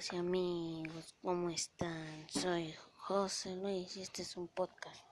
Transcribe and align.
y 0.00 0.16
amigos, 0.16 1.14
¿cómo 1.20 1.50
están? 1.50 2.26
Soy 2.30 2.74
José 2.96 3.54
Luis 3.56 3.98
y 3.98 4.02
este 4.02 4.22
es 4.22 4.34
un 4.38 4.48
podcast. 4.48 5.09